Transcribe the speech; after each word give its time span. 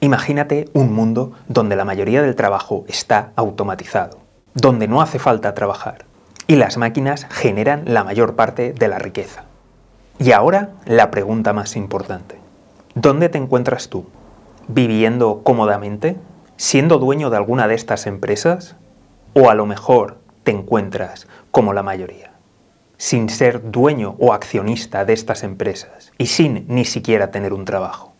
Imagínate 0.00 0.68
un 0.74 0.92
mundo 0.92 1.32
donde 1.48 1.74
la 1.74 1.84
mayoría 1.84 2.22
del 2.22 2.36
trabajo 2.36 2.84
está 2.86 3.32
automatizado, 3.34 4.18
donde 4.54 4.86
no 4.86 5.02
hace 5.02 5.18
falta 5.18 5.54
trabajar 5.54 6.04
y 6.46 6.54
las 6.54 6.76
máquinas 6.76 7.26
generan 7.30 7.82
la 7.86 8.04
mayor 8.04 8.36
parte 8.36 8.72
de 8.72 8.86
la 8.86 9.00
riqueza. 9.00 9.44
Y 10.20 10.30
ahora 10.30 10.70
la 10.86 11.10
pregunta 11.10 11.52
más 11.52 11.74
importante. 11.74 12.36
¿Dónde 12.94 13.28
te 13.28 13.38
encuentras 13.38 13.88
tú? 13.88 14.06
¿Viviendo 14.68 15.42
cómodamente? 15.42 16.16
¿Siendo 16.56 16.98
dueño 16.98 17.28
de 17.28 17.36
alguna 17.36 17.66
de 17.66 17.74
estas 17.74 18.06
empresas? 18.06 18.76
¿O 19.34 19.50
a 19.50 19.54
lo 19.54 19.66
mejor 19.66 20.18
te 20.44 20.52
encuentras 20.52 21.26
como 21.50 21.72
la 21.72 21.82
mayoría? 21.82 22.32
Sin 22.98 23.28
ser 23.28 23.72
dueño 23.72 24.14
o 24.20 24.32
accionista 24.32 25.04
de 25.04 25.12
estas 25.12 25.42
empresas 25.42 26.12
y 26.18 26.26
sin 26.26 26.66
ni 26.68 26.84
siquiera 26.84 27.32
tener 27.32 27.52
un 27.52 27.64
trabajo. 27.64 28.12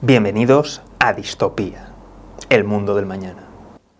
Bienvenidos 0.00 0.82
a 1.02 1.14
Distopía, 1.14 1.94
el 2.50 2.64
mundo 2.64 2.94
del 2.94 3.06
mañana. 3.06 3.48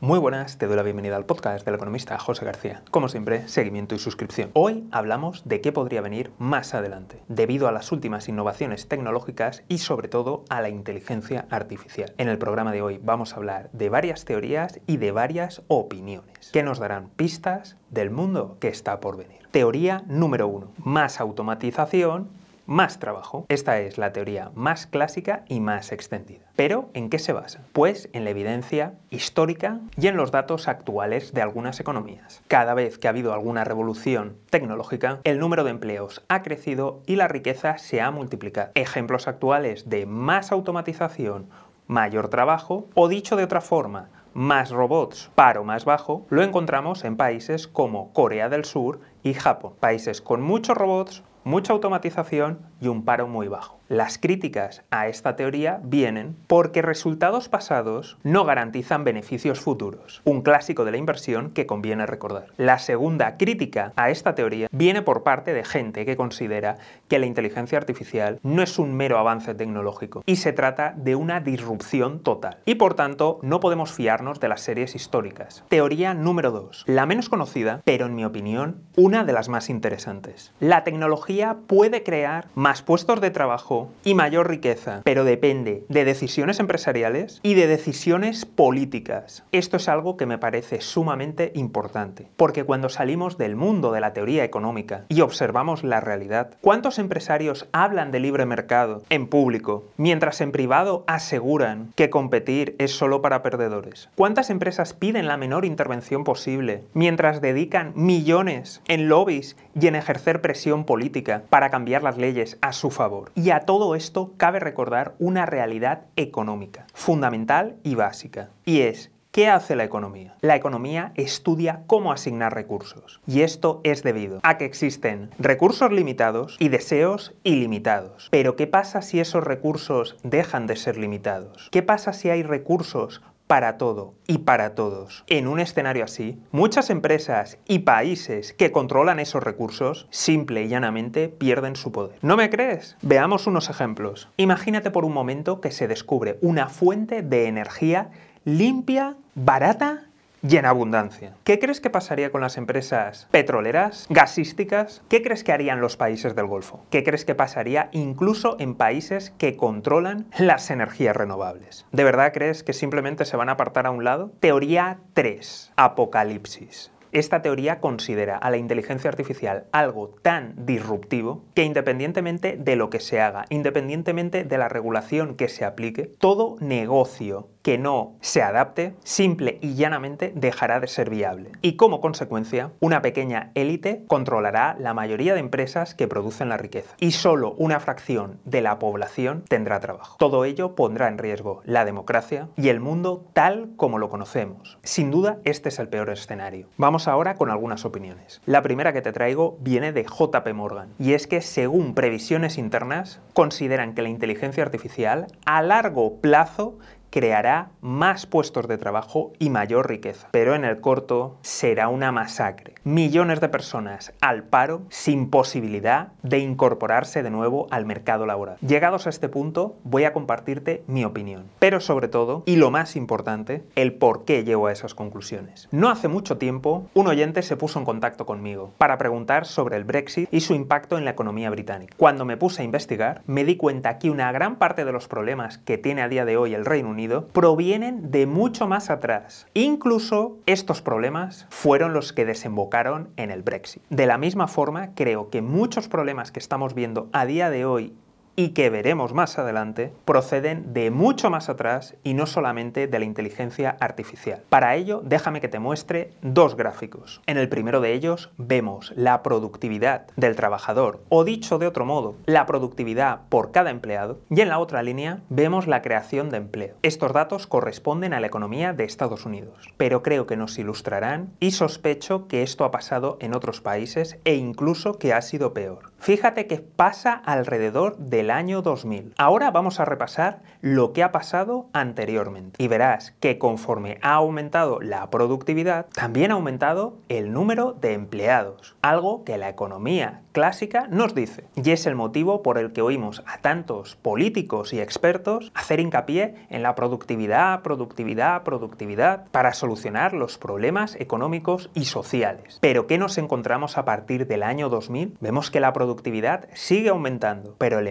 Muy 0.00 0.18
buenas, 0.18 0.58
te 0.58 0.66
doy 0.66 0.76
la 0.76 0.82
bienvenida 0.82 1.16
al 1.16 1.24
podcast 1.24 1.64
del 1.64 1.74
economista 1.74 2.18
José 2.18 2.44
García. 2.44 2.82
Como 2.90 3.08
siempre, 3.08 3.48
seguimiento 3.48 3.94
y 3.94 3.98
suscripción. 3.98 4.50
Hoy 4.52 4.86
hablamos 4.92 5.40
de 5.46 5.62
qué 5.62 5.72
podría 5.72 6.02
venir 6.02 6.30
más 6.38 6.74
adelante, 6.74 7.22
debido 7.26 7.68
a 7.68 7.72
las 7.72 7.90
últimas 7.90 8.28
innovaciones 8.28 8.86
tecnológicas 8.86 9.62
y 9.66 9.78
sobre 9.78 10.08
todo 10.08 10.44
a 10.50 10.60
la 10.60 10.68
inteligencia 10.68 11.46
artificial. 11.48 12.12
En 12.18 12.28
el 12.28 12.36
programa 12.36 12.70
de 12.70 12.82
hoy 12.82 13.00
vamos 13.02 13.32
a 13.32 13.36
hablar 13.36 13.70
de 13.72 13.88
varias 13.88 14.26
teorías 14.26 14.78
y 14.86 14.98
de 14.98 15.10
varias 15.10 15.62
opiniones 15.68 16.50
que 16.52 16.62
nos 16.62 16.78
darán 16.80 17.08
pistas 17.16 17.78
del 17.88 18.10
mundo 18.10 18.58
que 18.60 18.68
está 18.68 19.00
por 19.00 19.16
venir. 19.16 19.38
Teoría 19.52 20.04
número 20.06 20.48
uno, 20.48 20.70
más 20.76 21.18
automatización 21.18 22.28
más 22.70 23.00
trabajo. 23.00 23.46
Esta 23.48 23.80
es 23.80 23.98
la 23.98 24.12
teoría 24.12 24.52
más 24.54 24.86
clásica 24.86 25.42
y 25.48 25.58
más 25.58 25.90
extendida. 25.90 26.46
¿Pero 26.54 26.88
en 26.94 27.10
qué 27.10 27.18
se 27.18 27.32
basa? 27.32 27.64
Pues 27.72 28.08
en 28.12 28.22
la 28.22 28.30
evidencia 28.30 28.94
histórica 29.10 29.80
y 29.96 30.06
en 30.06 30.16
los 30.16 30.30
datos 30.30 30.68
actuales 30.68 31.34
de 31.34 31.42
algunas 31.42 31.80
economías. 31.80 32.42
Cada 32.46 32.74
vez 32.74 32.96
que 32.96 33.08
ha 33.08 33.10
habido 33.10 33.34
alguna 33.34 33.64
revolución 33.64 34.36
tecnológica, 34.50 35.18
el 35.24 35.40
número 35.40 35.64
de 35.64 35.72
empleos 35.72 36.24
ha 36.28 36.42
crecido 36.42 37.02
y 37.06 37.16
la 37.16 37.26
riqueza 37.26 37.76
se 37.78 38.00
ha 38.00 38.12
multiplicado. 38.12 38.70
Ejemplos 38.76 39.26
actuales 39.26 39.88
de 39.88 40.06
más 40.06 40.52
automatización, 40.52 41.48
mayor 41.88 42.28
trabajo 42.28 42.86
o 42.94 43.08
dicho 43.08 43.34
de 43.34 43.42
otra 43.42 43.60
forma, 43.60 44.10
más 44.32 44.70
robots, 44.70 45.30
paro 45.34 45.64
más 45.64 45.84
bajo, 45.84 46.24
lo 46.30 46.44
encontramos 46.44 47.04
en 47.04 47.16
países 47.16 47.66
como 47.66 48.12
Corea 48.12 48.48
del 48.48 48.64
Sur 48.64 49.00
y 49.22 49.34
Japón, 49.34 49.74
países 49.80 50.20
con 50.20 50.42
muchos 50.42 50.76
robots, 50.76 51.22
mucha 51.44 51.72
automatización 51.72 52.58
y 52.80 52.88
un 52.88 53.04
paro 53.04 53.26
muy 53.26 53.48
bajo. 53.48 53.80
Las 53.88 54.18
críticas 54.18 54.84
a 54.90 55.08
esta 55.08 55.34
teoría 55.34 55.80
vienen 55.82 56.36
porque 56.46 56.80
resultados 56.80 57.48
pasados 57.48 58.18
no 58.22 58.44
garantizan 58.44 59.02
beneficios 59.02 59.58
futuros, 59.58 60.22
un 60.24 60.42
clásico 60.42 60.84
de 60.84 60.92
la 60.92 60.96
inversión 60.96 61.50
que 61.50 61.66
conviene 61.66 62.06
recordar. 62.06 62.46
La 62.56 62.78
segunda 62.78 63.36
crítica 63.36 63.92
a 63.96 64.10
esta 64.10 64.36
teoría 64.36 64.68
viene 64.70 65.02
por 65.02 65.24
parte 65.24 65.52
de 65.52 65.64
gente 65.64 66.06
que 66.06 66.16
considera 66.16 66.78
que 67.08 67.18
la 67.18 67.26
inteligencia 67.26 67.78
artificial 67.78 68.38
no 68.44 68.62
es 68.62 68.78
un 68.78 68.94
mero 68.94 69.18
avance 69.18 69.54
tecnológico 69.54 70.22
y 70.24 70.36
se 70.36 70.52
trata 70.52 70.94
de 70.96 71.16
una 71.16 71.40
disrupción 71.40 72.20
total. 72.20 72.58
Y 72.66 72.76
por 72.76 72.94
tanto, 72.94 73.40
no 73.42 73.58
podemos 73.58 73.90
fiarnos 73.90 74.38
de 74.38 74.48
las 74.48 74.60
series 74.60 74.94
históricas. 74.94 75.64
Teoría 75.68 76.14
número 76.14 76.52
2, 76.52 76.84
la 76.86 77.06
menos 77.06 77.28
conocida, 77.28 77.82
pero 77.84 78.06
en 78.06 78.14
mi 78.14 78.24
opinión, 78.24 78.84
una 79.10 79.24
de 79.24 79.32
las 79.32 79.48
más 79.48 79.70
interesantes. 79.70 80.52
La 80.60 80.84
tecnología 80.84 81.56
puede 81.66 82.04
crear 82.04 82.46
más 82.54 82.82
puestos 82.82 83.20
de 83.20 83.32
trabajo 83.32 83.90
y 84.04 84.14
mayor 84.14 84.48
riqueza, 84.48 85.00
pero 85.02 85.24
depende 85.24 85.84
de 85.88 86.04
decisiones 86.04 86.60
empresariales 86.60 87.40
y 87.42 87.54
de 87.54 87.66
decisiones 87.66 88.44
políticas. 88.44 89.42
Esto 89.50 89.78
es 89.78 89.88
algo 89.88 90.16
que 90.16 90.26
me 90.26 90.38
parece 90.38 90.80
sumamente 90.80 91.50
importante, 91.56 92.28
porque 92.36 92.62
cuando 92.62 92.88
salimos 92.88 93.36
del 93.36 93.56
mundo 93.56 93.90
de 93.90 94.00
la 94.00 94.12
teoría 94.12 94.44
económica 94.44 95.06
y 95.08 95.22
observamos 95.22 95.82
la 95.82 96.00
realidad, 96.00 96.54
¿cuántos 96.60 97.00
empresarios 97.00 97.66
hablan 97.72 98.12
de 98.12 98.20
libre 98.20 98.46
mercado 98.46 99.02
en 99.10 99.26
público, 99.26 99.86
mientras 99.96 100.40
en 100.40 100.52
privado 100.52 101.02
aseguran 101.08 101.92
que 101.96 102.10
competir 102.10 102.76
es 102.78 102.92
solo 102.92 103.22
para 103.22 103.42
perdedores? 103.42 104.08
¿Cuántas 104.14 104.50
empresas 104.50 104.94
piden 104.94 105.26
la 105.26 105.36
menor 105.36 105.64
intervención 105.64 106.22
posible, 106.22 106.84
mientras 106.94 107.40
dedican 107.40 107.92
millones 107.96 108.82
en 108.86 108.99
lobbies 109.08 109.56
y 109.80 109.86
en 109.86 109.96
ejercer 109.96 110.40
presión 110.40 110.84
política 110.84 111.42
para 111.48 111.70
cambiar 111.70 112.02
las 112.02 112.18
leyes 112.18 112.58
a 112.60 112.72
su 112.72 112.90
favor. 112.90 113.32
Y 113.34 113.50
a 113.50 113.60
todo 113.60 113.94
esto 113.94 114.34
cabe 114.36 114.60
recordar 114.60 115.14
una 115.18 115.46
realidad 115.46 116.02
económica, 116.16 116.86
fundamental 116.94 117.76
y 117.82 117.94
básica, 117.94 118.50
y 118.64 118.82
es 118.82 119.10
¿Qué 119.32 119.46
hace 119.46 119.76
la 119.76 119.84
economía? 119.84 120.34
La 120.40 120.56
economía 120.56 121.12
estudia 121.14 121.84
cómo 121.86 122.10
asignar 122.10 122.52
recursos. 122.52 123.20
Y 123.28 123.42
esto 123.42 123.80
es 123.84 124.02
debido 124.02 124.40
a 124.42 124.58
que 124.58 124.64
existen 124.64 125.30
recursos 125.38 125.92
limitados 125.92 126.56
y 126.58 126.68
deseos 126.68 127.32
ilimitados. 127.44 128.26
Pero 128.32 128.56
¿qué 128.56 128.66
pasa 128.66 129.02
si 129.02 129.20
esos 129.20 129.44
recursos 129.44 130.16
dejan 130.24 130.66
de 130.66 130.74
ser 130.74 130.96
limitados? 130.96 131.68
¿Qué 131.70 131.84
pasa 131.84 132.12
si 132.12 132.28
hay 132.28 132.42
recursos 132.42 133.22
para 133.50 133.78
todo 133.78 134.14
y 134.28 134.38
para 134.38 134.76
todos. 134.76 135.24
En 135.26 135.48
un 135.48 135.58
escenario 135.58 136.04
así, 136.04 136.40
muchas 136.52 136.88
empresas 136.88 137.58
y 137.66 137.80
países 137.80 138.52
que 138.52 138.70
controlan 138.70 139.18
esos 139.18 139.42
recursos 139.42 140.06
simple 140.10 140.62
y 140.62 140.68
llanamente 140.68 141.28
pierden 141.28 141.74
su 141.74 141.90
poder. 141.90 142.16
¿No 142.22 142.36
me 142.36 142.48
crees? 142.48 142.96
Veamos 143.02 143.48
unos 143.48 143.68
ejemplos. 143.68 144.28
Imagínate 144.36 144.92
por 144.92 145.04
un 145.04 145.12
momento 145.12 145.60
que 145.60 145.72
se 145.72 145.88
descubre 145.88 146.38
una 146.42 146.68
fuente 146.68 147.22
de 147.22 147.48
energía 147.48 148.12
limpia, 148.44 149.16
barata 149.34 150.09
y 150.42 150.56
en 150.56 150.66
abundancia. 150.66 151.34
¿Qué 151.44 151.58
crees 151.58 151.80
que 151.80 151.90
pasaría 151.90 152.30
con 152.30 152.40
las 152.40 152.56
empresas 152.56 153.28
petroleras, 153.30 154.06
gasísticas? 154.08 155.02
¿Qué 155.08 155.22
crees 155.22 155.44
que 155.44 155.52
harían 155.52 155.80
los 155.80 155.96
países 155.96 156.34
del 156.34 156.46
Golfo? 156.46 156.84
¿Qué 156.90 157.04
crees 157.04 157.24
que 157.24 157.34
pasaría 157.34 157.88
incluso 157.92 158.56
en 158.58 158.74
países 158.74 159.32
que 159.38 159.56
controlan 159.56 160.26
las 160.38 160.70
energías 160.70 161.16
renovables? 161.16 161.86
¿De 161.92 162.04
verdad 162.04 162.32
crees 162.32 162.62
que 162.62 162.72
simplemente 162.72 163.24
se 163.24 163.36
van 163.36 163.48
a 163.48 163.52
apartar 163.52 163.86
a 163.86 163.90
un 163.90 164.04
lado? 164.04 164.32
Teoría 164.40 164.98
3. 165.14 165.72
Apocalipsis. 165.76 166.90
Esta 167.12 167.42
teoría 167.42 167.80
considera 167.80 168.36
a 168.36 168.50
la 168.50 168.56
inteligencia 168.56 169.10
artificial 169.10 169.64
algo 169.72 170.14
tan 170.22 170.54
disruptivo 170.64 171.44
que 171.54 171.64
independientemente 171.64 172.56
de 172.56 172.76
lo 172.76 172.88
que 172.88 173.00
se 173.00 173.20
haga, 173.20 173.46
independientemente 173.48 174.44
de 174.44 174.58
la 174.58 174.68
regulación 174.68 175.34
que 175.34 175.48
se 175.48 175.64
aplique, 175.64 176.04
todo 176.18 176.56
negocio 176.60 177.48
que 177.62 177.78
no 177.78 178.14
se 178.20 178.42
adapte, 178.42 178.94
simple 179.04 179.58
y 179.60 179.74
llanamente 179.74 180.32
dejará 180.34 180.80
de 180.80 180.86
ser 180.86 181.10
viable. 181.10 181.52
Y 181.62 181.76
como 181.76 182.00
consecuencia, 182.00 182.72
una 182.80 183.02
pequeña 183.02 183.50
élite 183.54 184.04
controlará 184.06 184.76
la 184.78 184.94
mayoría 184.94 185.34
de 185.34 185.40
empresas 185.40 185.94
que 185.94 186.08
producen 186.08 186.48
la 186.48 186.56
riqueza. 186.56 186.94
Y 186.98 187.12
solo 187.12 187.54
una 187.58 187.80
fracción 187.80 188.40
de 188.44 188.62
la 188.62 188.78
población 188.78 189.44
tendrá 189.48 189.80
trabajo. 189.80 190.16
Todo 190.18 190.44
ello 190.44 190.74
pondrá 190.74 191.08
en 191.08 191.18
riesgo 191.18 191.62
la 191.64 191.84
democracia 191.84 192.48
y 192.56 192.68
el 192.68 192.80
mundo 192.80 193.26
tal 193.32 193.70
como 193.76 193.98
lo 193.98 194.08
conocemos. 194.08 194.78
Sin 194.82 195.10
duda, 195.10 195.38
este 195.44 195.68
es 195.68 195.78
el 195.78 195.88
peor 195.88 196.10
escenario. 196.10 196.68
Vamos 196.76 197.08
ahora 197.08 197.34
con 197.34 197.50
algunas 197.50 197.84
opiniones. 197.84 198.40
La 198.46 198.62
primera 198.62 198.92
que 198.92 199.02
te 199.02 199.12
traigo 199.12 199.58
viene 199.60 199.92
de 199.92 200.04
JP 200.04 200.54
Morgan. 200.54 200.94
Y 200.98 201.12
es 201.12 201.26
que 201.26 201.40
según 201.40 201.94
previsiones 201.94 202.58
internas, 202.58 203.20
consideran 203.34 203.94
que 203.94 204.02
la 204.02 204.08
inteligencia 204.08 204.62
artificial 204.62 205.26
a 205.44 205.62
largo 205.62 206.20
plazo 206.20 206.78
creará 207.10 207.70
más 207.80 208.26
puestos 208.26 208.68
de 208.68 208.78
trabajo 208.78 209.32
y 209.38 209.50
mayor 209.50 209.88
riqueza. 209.88 210.28
Pero 210.30 210.54
en 210.54 210.64
el 210.64 210.80
corto 210.80 211.36
será 211.42 211.88
una 211.88 212.12
masacre. 212.12 212.74
Millones 212.84 213.40
de 213.40 213.48
personas 213.48 214.12
al 214.20 214.44
paro 214.44 214.82
sin 214.88 215.28
posibilidad 215.28 216.08
de 216.22 216.38
incorporarse 216.38 217.22
de 217.22 217.30
nuevo 217.30 217.66
al 217.70 217.84
mercado 217.84 218.26
laboral. 218.26 218.56
Llegados 218.60 219.06
a 219.06 219.10
este 219.10 219.28
punto, 219.28 219.76
voy 219.84 220.04
a 220.04 220.12
compartirte 220.12 220.82
mi 220.86 221.04
opinión. 221.04 221.44
Pero 221.58 221.80
sobre 221.80 222.08
todo, 222.08 222.42
y 222.46 222.56
lo 222.56 222.70
más 222.70 222.96
importante, 222.96 223.64
el 223.74 223.94
por 223.94 224.24
qué 224.24 224.44
llego 224.44 224.68
a 224.68 224.72
esas 224.72 224.94
conclusiones. 224.94 225.68
No 225.72 225.90
hace 225.90 226.08
mucho 226.08 226.38
tiempo, 226.38 226.86
un 226.94 227.08
oyente 227.08 227.42
se 227.42 227.56
puso 227.56 227.78
en 227.78 227.84
contacto 227.84 228.26
conmigo 228.26 228.72
para 228.78 228.98
preguntar 228.98 229.46
sobre 229.46 229.76
el 229.76 229.84
Brexit 229.84 230.28
y 230.32 230.40
su 230.40 230.54
impacto 230.54 230.96
en 230.96 231.04
la 231.04 231.10
economía 231.10 231.50
británica. 231.50 231.94
Cuando 231.96 232.24
me 232.24 232.36
puse 232.36 232.62
a 232.62 232.64
investigar, 232.64 233.22
me 233.26 233.44
di 233.44 233.56
cuenta 233.56 233.98
que 233.98 234.10
una 234.10 234.30
gran 234.32 234.56
parte 234.56 234.84
de 234.84 234.92
los 234.92 235.08
problemas 235.08 235.58
que 235.58 235.78
tiene 235.78 236.02
a 236.02 236.08
día 236.08 236.24
de 236.24 236.36
hoy 236.36 236.54
el 236.54 236.64
Reino 236.64 236.90
Unido 236.90 236.99
provienen 237.08 238.10
de 238.10 238.26
mucho 238.26 238.66
más 238.66 238.90
atrás. 238.90 239.46
Incluso 239.54 240.38
estos 240.46 240.82
problemas 240.82 241.46
fueron 241.50 241.92
los 241.92 242.12
que 242.12 242.24
desembocaron 242.24 243.08
en 243.16 243.30
el 243.30 243.42
Brexit. 243.42 243.82
De 243.90 244.06
la 244.06 244.18
misma 244.18 244.48
forma, 244.48 244.94
creo 244.94 245.30
que 245.30 245.42
muchos 245.42 245.88
problemas 245.88 246.32
que 246.32 246.40
estamos 246.40 246.74
viendo 246.74 247.08
a 247.12 247.26
día 247.26 247.50
de 247.50 247.64
hoy 247.64 247.94
y 248.36 248.50
que 248.50 248.70
veremos 248.70 249.12
más 249.12 249.38
adelante, 249.38 249.92
proceden 250.04 250.72
de 250.72 250.90
mucho 250.90 251.30
más 251.30 251.48
atrás 251.48 251.94
y 252.02 252.14
no 252.14 252.26
solamente 252.26 252.86
de 252.86 252.98
la 252.98 253.04
inteligencia 253.04 253.76
artificial. 253.80 254.42
Para 254.48 254.76
ello, 254.76 255.02
déjame 255.04 255.40
que 255.40 255.48
te 255.48 255.58
muestre 255.58 256.12
dos 256.22 256.56
gráficos. 256.56 257.20
En 257.26 257.38
el 257.38 257.48
primero 257.48 257.80
de 257.80 257.92
ellos 257.92 258.30
vemos 258.38 258.92
la 258.96 259.22
productividad 259.22 260.06
del 260.16 260.36
trabajador, 260.36 261.02
o 261.08 261.24
dicho 261.24 261.58
de 261.58 261.66
otro 261.66 261.84
modo, 261.84 262.16
la 262.26 262.46
productividad 262.46 263.20
por 263.28 263.52
cada 263.52 263.70
empleado, 263.70 264.18
y 264.30 264.40
en 264.40 264.48
la 264.48 264.58
otra 264.58 264.82
línea 264.82 265.20
vemos 265.28 265.66
la 265.66 265.82
creación 265.82 266.30
de 266.30 266.38
empleo. 266.38 266.74
Estos 266.82 267.12
datos 267.12 267.46
corresponden 267.46 268.14
a 268.14 268.20
la 268.20 268.26
economía 268.26 268.72
de 268.72 268.84
Estados 268.84 269.26
Unidos, 269.26 269.72
pero 269.76 270.02
creo 270.02 270.26
que 270.26 270.36
nos 270.36 270.58
ilustrarán 270.58 271.30
y 271.40 271.52
sospecho 271.52 272.26
que 272.26 272.42
esto 272.42 272.64
ha 272.64 272.70
pasado 272.70 273.18
en 273.20 273.34
otros 273.34 273.60
países 273.60 274.18
e 274.24 274.34
incluso 274.34 274.98
que 274.98 275.12
ha 275.12 275.22
sido 275.22 275.52
peor. 275.52 275.90
Fíjate 275.98 276.46
que 276.46 276.58
pasa 276.58 277.12
alrededor 277.12 277.96
del 277.98 278.29
año 278.30 278.62
2000. 278.62 279.14
Ahora 279.18 279.50
vamos 279.50 279.80
a 279.80 279.84
repasar 279.84 280.42
lo 280.60 280.92
que 280.92 281.02
ha 281.02 281.12
pasado 281.12 281.66
anteriormente 281.72 282.62
y 282.62 282.68
verás 282.68 283.12
que 283.20 283.38
conforme 283.38 283.98
ha 284.02 284.14
aumentado 284.14 284.80
la 284.80 285.10
productividad, 285.10 285.86
también 285.94 286.30
ha 286.30 286.34
aumentado 286.34 286.96
el 287.08 287.32
número 287.32 287.72
de 287.72 287.94
empleados, 287.94 288.76
algo 288.82 289.24
que 289.24 289.38
la 289.38 289.48
economía 289.48 290.22
clásica 290.32 290.86
nos 290.88 291.14
dice. 291.14 291.44
Y 291.56 291.70
es 291.70 291.86
el 291.86 291.94
motivo 291.94 292.42
por 292.42 292.58
el 292.58 292.72
que 292.72 292.82
oímos 292.82 293.22
a 293.26 293.38
tantos 293.38 293.96
políticos 293.96 294.72
y 294.72 294.80
expertos 294.80 295.52
hacer 295.54 295.80
hincapié 295.80 296.34
en 296.50 296.62
la 296.62 296.74
productividad, 296.74 297.62
productividad, 297.62 298.42
productividad 298.42 299.26
para 299.30 299.52
solucionar 299.52 300.12
los 300.12 300.38
problemas 300.38 300.96
económicos 300.96 301.70
y 301.74 301.86
sociales. 301.86 302.58
Pero 302.60 302.86
¿qué 302.86 302.98
nos 302.98 303.18
encontramos 303.18 303.78
a 303.78 303.84
partir 303.84 304.26
del 304.26 304.42
año 304.42 304.68
2000? 304.68 305.16
Vemos 305.20 305.50
que 305.50 305.60
la 305.60 305.72
productividad 305.72 306.48
sigue 306.54 306.90
aumentando, 306.90 307.54
pero 307.58 307.78
el 307.78 307.88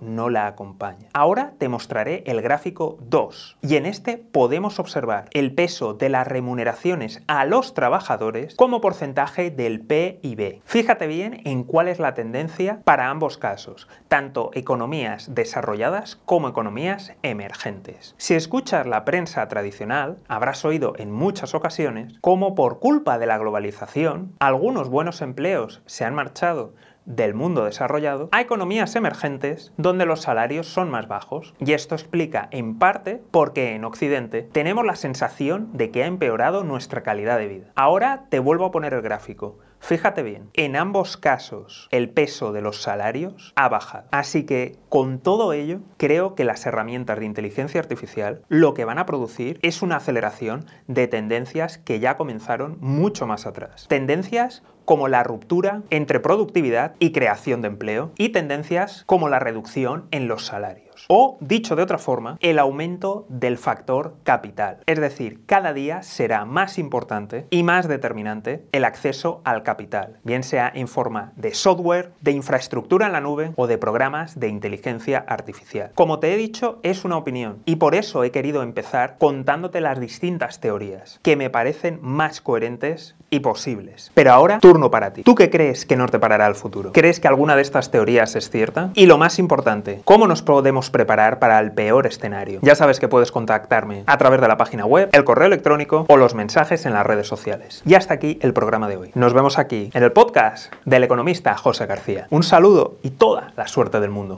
no 0.00 0.30
la 0.30 0.46
acompaña. 0.46 1.08
Ahora 1.12 1.54
te 1.58 1.68
mostraré 1.68 2.22
el 2.26 2.40
gráfico 2.40 2.98
2 3.00 3.58
y 3.62 3.76
en 3.76 3.86
este 3.86 4.16
podemos 4.16 4.78
observar 4.78 5.28
el 5.32 5.54
peso 5.54 5.92
de 5.94 6.08
las 6.08 6.26
remuneraciones 6.26 7.22
a 7.26 7.44
los 7.44 7.74
trabajadores 7.74 8.54
como 8.54 8.80
porcentaje 8.80 9.50
del 9.50 9.80
PIB. 9.80 10.62
Fíjate 10.64 11.06
bien 11.08 11.40
en 11.44 11.64
cuál 11.64 11.88
es 11.88 11.98
la 11.98 12.14
tendencia 12.14 12.80
para 12.84 13.10
ambos 13.10 13.38
casos, 13.38 13.88
tanto 14.08 14.50
economías 14.54 15.34
desarrolladas 15.34 16.16
como 16.24 16.48
economías 16.48 17.12
emergentes. 17.22 18.14
Si 18.18 18.34
escuchas 18.34 18.86
la 18.86 19.04
prensa 19.04 19.48
tradicional, 19.48 20.18
habrás 20.28 20.64
oído 20.64 20.94
en 20.96 21.10
muchas 21.10 21.54
ocasiones 21.54 22.14
cómo 22.20 22.54
por 22.54 22.78
culpa 22.78 23.18
de 23.18 23.26
la 23.26 23.38
globalización 23.38 24.32
algunos 24.38 24.88
buenos 24.88 25.22
empleos 25.22 25.82
se 25.86 26.04
han 26.04 26.14
marchado 26.14 26.74
del 27.06 27.34
mundo 27.34 27.64
desarrollado 27.64 28.28
a 28.32 28.40
economías 28.40 28.94
emergentes 28.96 29.72
donde 29.76 30.04
los 30.04 30.20
salarios 30.20 30.66
son 30.66 30.90
más 30.90 31.08
bajos. 31.08 31.54
Y 31.58 31.72
esto 31.72 31.94
explica 31.94 32.48
en 32.50 32.78
parte 32.78 33.22
por 33.30 33.52
qué 33.52 33.74
en 33.74 33.84
Occidente 33.84 34.42
tenemos 34.42 34.84
la 34.84 34.96
sensación 34.96 35.70
de 35.72 35.90
que 35.90 36.02
ha 36.02 36.06
empeorado 36.06 36.64
nuestra 36.64 37.02
calidad 37.02 37.38
de 37.38 37.48
vida. 37.48 37.72
Ahora 37.74 38.26
te 38.28 38.38
vuelvo 38.38 38.66
a 38.66 38.70
poner 38.70 38.92
el 38.92 39.02
gráfico. 39.02 39.58
Fíjate 39.78 40.22
bien, 40.22 40.50
en 40.54 40.74
ambos 40.74 41.16
casos 41.16 41.88
el 41.92 42.10
peso 42.10 42.52
de 42.52 42.60
los 42.60 42.82
salarios 42.82 43.52
ha 43.56 43.68
bajado. 43.68 44.08
Así 44.10 44.44
que 44.44 44.78
con 44.88 45.20
todo 45.20 45.52
ello, 45.52 45.80
creo 45.96 46.34
que 46.34 46.44
las 46.44 46.66
herramientas 46.66 47.18
de 47.18 47.26
inteligencia 47.26 47.80
artificial 47.80 48.42
lo 48.48 48.74
que 48.74 48.84
van 48.84 48.98
a 48.98 49.06
producir 49.06 49.60
es 49.62 49.82
una 49.82 49.96
aceleración 49.96 50.64
de 50.88 51.06
tendencias 51.06 51.78
que 51.78 52.00
ya 52.00 52.16
comenzaron 52.16 52.78
mucho 52.80 53.26
más 53.26 53.46
atrás. 53.46 53.86
Tendencias 53.88 54.62
como 54.86 55.08
la 55.08 55.22
ruptura 55.22 55.82
entre 55.90 56.20
productividad 56.20 56.94
y 56.98 57.12
creación 57.12 57.60
de 57.60 57.68
empleo 57.68 58.12
y 58.16 58.30
tendencias 58.30 59.02
como 59.04 59.28
la 59.28 59.38
reducción 59.38 60.06
en 60.10 60.28
los 60.28 60.46
salarios. 60.46 60.85
O, 61.08 61.38
dicho 61.40 61.76
de 61.76 61.82
otra 61.82 61.98
forma, 61.98 62.36
el 62.40 62.58
aumento 62.58 63.26
del 63.28 63.58
factor 63.58 64.16
capital. 64.24 64.78
Es 64.86 65.00
decir, 65.00 65.44
cada 65.46 65.72
día 65.72 66.02
será 66.02 66.44
más 66.44 66.78
importante 66.78 67.46
y 67.50 67.62
más 67.62 67.86
determinante 67.86 68.64
el 68.72 68.84
acceso 68.84 69.40
al 69.44 69.62
capital, 69.62 70.18
bien 70.24 70.42
sea 70.42 70.70
en 70.74 70.88
forma 70.88 71.32
de 71.36 71.54
software, 71.54 72.12
de 72.20 72.32
infraestructura 72.32 73.06
en 73.06 73.12
la 73.12 73.20
nube 73.20 73.52
o 73.56 73.66
de 73.66 73.78
programas 73.78 74.40
de 74.40 74.48
inteligencia 74.48 75.24
artificial. 75.28 75.92
Como 75.94 76.18
te 76.18 76.34
he 76.34 76.36
dicho, 76.36 76.80
es 76.82 77.04
una 77.04 77.16
opinión 77.16 77.62
y 77.66 77.76
por 77.76 77.94
eso 77.94 78.24
he 78.24 78.32
querido 78.32 78.62
empezar 78.62 79.16
contándote 79.18 79.80
las 79.80 80.00
distintas 80.00 80.60
teorías 80.60 81.20
que 81.22 81.36
me 81.36 81.50
parecen 81.50 82.00
más 82.02 82.40
coherentes 82.40 83.14
y 83.30 83.40
posibles. 83.40 84.10
Pero 84.14 84.32
ahora, 84.32 84.58
turno 84.60 84.90
para 84.90 85.12
ti. 85.12 85.22
¿Tú 85.22 85.34
qué 85.34 85.50
crees 85.50 85.84
que 85.84 85.96
nos 85.96 86.10
deparará 86.10 86.46
el 86.46 86.54
futuro? 86.54 86.92
¿Crees 86.92 87.20
que 87.20 87.28
alguna 87.28 87.56
de 87.56 87.62
estas 87.62 87.90
teorías 87.90 88.36
es 88.36 88.50
cierta? 88.50 88.90
Y 88.94 89.06
lo 89.06 89.18
más 89.18 89.38
importante, 89.38 90.00
¿cómo 90.04 90.26
nos 90.26 90.42
podemos 90.42 90.90
preparar 90.96 91.38
para 91.38 91.60
el 91.60 91.72
peor 91.72 92.06
escenario? 92.06 92.60
Ya 92.62 92.74
sabes 92.74 93.00
que 93.00 93.06
puedes 93.06 93.30
contactarme 93.30 94.04
a 94.06 94.16
través 94.16 94.40
de 94.40 94.48
la 94.48 94.56
página 94.56 94.86
web, 94.86 95.10
el 95.12 95.24
correo 95.24 95.46
electrónico 95.46 96.06
o 96.08 96.16
los 96.16 96.34
mensajes 96.34 96.86
en 96.86 96.94
las 96.94 97.04
redes 97.04 97.28
sociales. 97.28 97.82
Y 97.84 97.96
hasta 97.96 98.14
aquí 98.14 98.38
el 98.40 98.54
programa 98.54 98.88
de 98.88 98.96
hoy. 98.96 99.10
Nos 99.14 99.34
vemos 99.34 99.58
aquí 99.58 99.90
en 99.92 100.02
el 100.02 100.12
podcast 100.12 100.72
del 100.86 101.04
economista 101.04 101.54
José 101.54 101.84
García. 101.84 102.28
Un 102.30 102.42
saludo 102.42 102.96
y 103.02 103.10
toda 103.10 103.52
la 103.58 103.68
suerte 103.68 104.00
del 104.00 104.10
mundo. 104.10 104.34